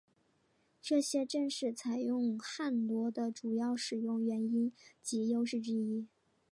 [0.81, 6.07] 这些正是采用汉罗的主要使用原因及优势之一。